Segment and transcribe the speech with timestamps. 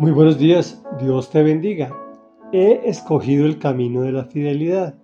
[0.00, 1.96] Muy buenos días, Dios te bendiga.
[2.50, 4.96] He escogido el camino de la fidelidad.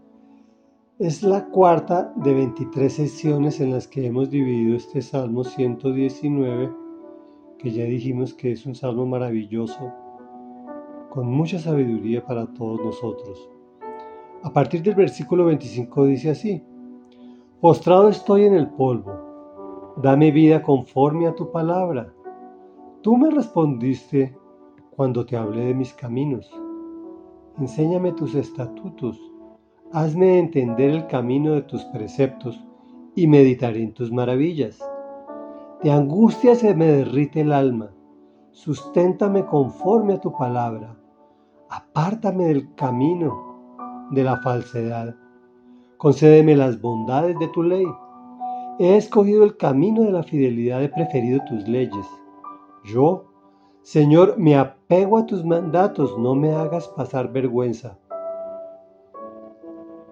[0.98, 6.72] Es la cuarta de 23 sesiones en las que hemos dividido este Salmo 119,
[7.56, 9.92] que ya dijimos que es un salmo maravilloso,
[11.08, 13.48] con mucha sabiduría para todos nosotros.
[14.42, 16.64] A partir del versículo 25 dice así,
[17.60, 22.12] Postrado estoy en el polvo, dame vida conforme a tu palabra.
[23.02, 24.39] Tú me respondiste,
[25.00, 26.52] cuando te hablé de mis caminos.
[27.56, 29.18] Enséñame tus estatutos,
[29.92, 32.62] hazme entender el camino de tus preceptos
[33.16, 34.78] y meditaré en tus maravillas.
[35.82, 37.94] De angustia se me derrite el alma,
[38.50, 40.94] susténtame conforme a tu palabra,
[41.70, 45.16] apártame del camino de la falsedad,
[45.96, 47.86] concédeme las bondades de tu ley.
[48.78, 52.06] He escogido el camino de la fidelidad, he preferido tus leyes.
[52.84, 53.29] Yo,
[53.82, 57.98] Señor, me apego a tus mandatos, no me hagas pasar vergüenza.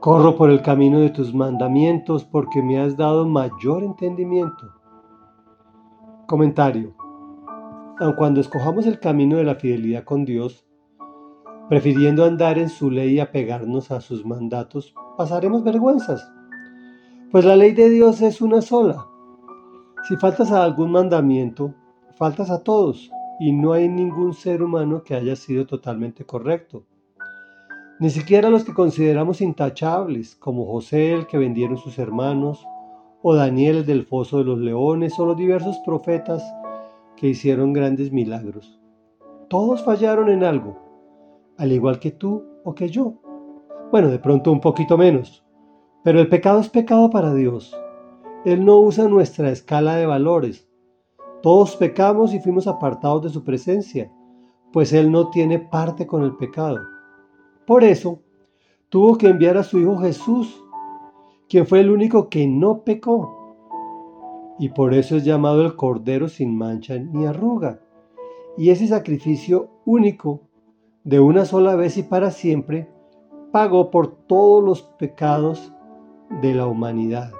[0.00, 4.72] Corro por el camino de tus mandamientos porque me has dado mayor entendimiento.
[6.26, 6.94] Comentario.
[8.00, 10.64] Aun cuando escojamos el camino de la fidelidad con Dios,
[11.68, 16.32] prefiriendo andar en su ley y apegarnos a sus mandatos, pasaremos vergüenzas.
[17.30, 19.06] Pues la ley de Dios es una sola.
[20.08, 21.74] Si faltas a algún mandamiento,
[22.16, 26.84] faltas a todos y no hay ningún ser humano que haya sido totalmente correcto.
[28.00, 32.64] Ni siquiera los que consideramos intachables, como José el que vendieron sus hermanos,
[33.22, 36.42] o Daniel el del foso de los leones, o los diversos profetas
[37.16, 38.80] que hicieron grandes milagros.
[39.48, 40.78] Todos fallaron en algo,
[41.56, 43.14] al igual que tú o que yo.
[43.90, 45.44] Bueno, de pronto un poquito menos,
[46.04, 47.76] pero el pecado es pecado para Dios.
[48.44, 50.67] Él no usa nuestra escala de valores,
[51.42, 54.10] todos pecamos y fuimos apartados de su presencia,
[54.72, 56.78] pues Él no tiene parte con el pecado.
[57.66, 58.20] Por eso,
[58.88, 60.64] tuvo que enviar a su Hijo Jesús,
[61.48, 63.36] quien fue el único que no pecó.
[64.58, 67.80] Y por eso es llamado el Cordero sin mancha ni arruga.
[68.56, 70.40] Y ese sacrificio único,
[71.04, 72.90] de una sola vez y para siempre,
[73.52, 75.72] pagó por todos los pecados
[76.42, 77.30] de la humanidad,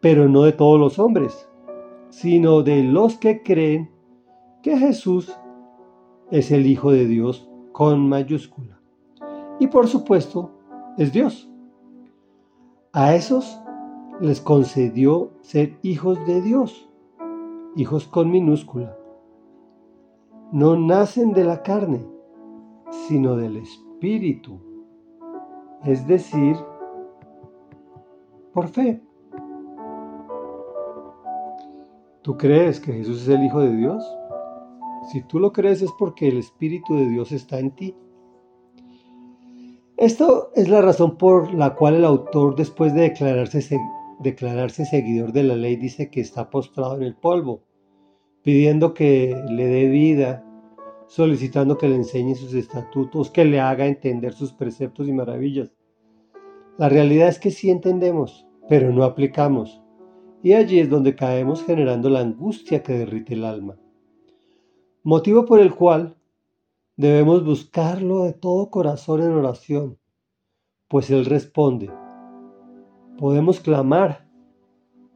[0.00, 1.49] pero no de todos los hombres
[2.10, 3.90] sino de los que creen
[4.62, 5.34] que Jesús
[6.30, 8.80] es el Hijo de Dios con mayúscula.
[9.58, 10.50] Y por supuesto,
[10.96, 11.50] es Dios.
[12.92, 13.60] A esos
[14.20, 16.88] les concedió ser hijos de Dios,
[17.76, 18.96] hijos con minúscula.
[20.52, 22.04] No nacen de la carne,
[22.90, 24.58] sino del Espíritu,
[25.84, 26.56] es decir,
[28.52, 29.00] por fe.
[32.22, 34.04] ¿Tú crees que Jesús es el Hijo de Dios?
[35.10, 37.96] Si tú lo crees es porque el Espíritu de Dios está en ti.
[39.96, 43.78] Esto es la razón por la cual el autor, después de declararse,
[44.18, 47.62] declararse seguidor de la ley, dice que está postrado en el polvo,
[48.42, 50.44] pidiendo que le dé vida,
[51.06, 55.72] solicitando que le enseñe sus estatutos, que le haga entender sus preceptos y maravillas.
[56.78, 59.82] La realidad es que sí entendemos, pero no aplicamos.
[60.42, 63.76] Y allí es donde caemos generando la angustia que derrite el alma.
[65.02, 66.16] Motivo por el cual
[66.96, 69.98] debemos buscarlo de todo corazón en oración,
[70.88, 71.90] pues Él responde.
[73.18, 74.26] Podemos clamar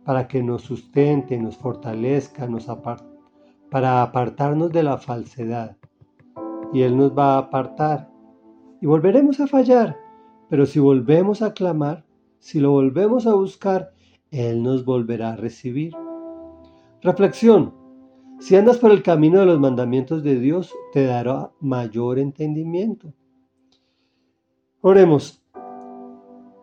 [0.05, 2.67] para que nos sustente, nos fortalezca, nos
[3.71, 5.77] para apartarnos de la falsedad.
[6.73, 8.11] Y Él nos va a apartar.
[8.81, 9.97] Y volveremos a fallar.
[10.51, 12.05] Pero si volvemos a clamar,
[12.39, 13.94] si lo volvemos a buscar,
[14.35, 15.95] él nos volverá a recibir.
[17.03, 17.73] Reflexión.
[18.41, 23.13] Si andas por el camino de los mandamientos de Dios, te dará mayor entendimiento.
[24.81, 25.41] Oremos.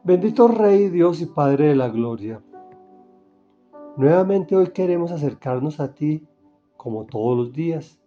[0.04, 2.44] Bendito Rey Dios y Padre de la Gloria.
[3.96, 6.28] Nuevamente hoy queremos acercarnos a ti
[6.76, 8.02] como todos los días.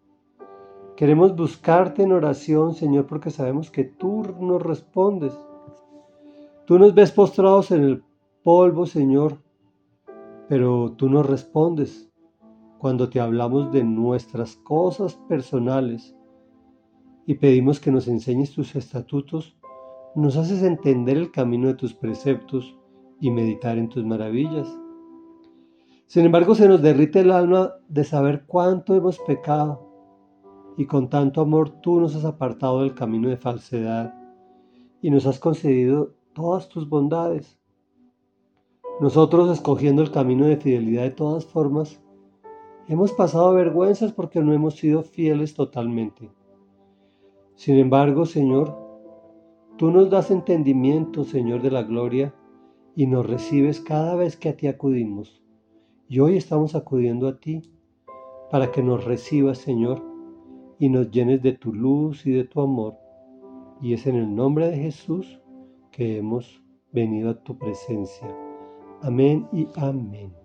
[0.96, 5.32] Queremos buscarte en oración, Señor, porque sabemos que tú nos respondes.
[6.66, 8.04] Tú nos ves postrados en el
[8.42, 9.38] polvo, Señor,
[10.48, 12.10] pero tú no respondes
[12.78, 16.14] cuando te hablamos de nuestras cosas personales
[17.26, 19.56] y pedimos que nos enseñes tus estatutos,
[20.14, 22.78] nos haces entender el camino de tus preceptos
[23.20, 24.68] y meditar en tus maravillas.
[26.06, 29.90] Sin embargo, se nos derrite el alma de saber cuánto hemos pecado
[30.76, 34.14] y con tanto amor tú nos has apartado del camino de falsedad
[35.00, 37.58] y nos has concedido todas tus bondades.
[39.00, 42.00] Nosotros escogiendo el camino de fidelidad de todas formas,
[42.86, 46.30] hemos pasado vergüenzas porque no hemos sido fieles totalmente.
[47.56, 48.78] Sin embargo, Señor,
[49.76, 52.34] tú nos das entendimiento, Señor de la gloria,
[52.94, 55.42] y nos recibes cada vez que a ti acudimos.
[56.08, 57.62] Y hoy estamos acudiendo a ti
[58.48, 60.00] para que nos recibas, Señor,
[60.78, 62.94] y nos llenes de tu luz y de tu amor.
[63.80, 65.40] Y es en el nombre de Jesús
[65.90, 66.62] que hemos
[66.92, 68.43] venido a tu presencia.
[69.04, 70.43] Amém e amém.